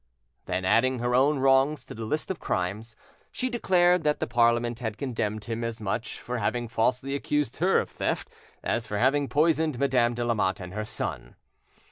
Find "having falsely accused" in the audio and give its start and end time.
6.39-7.57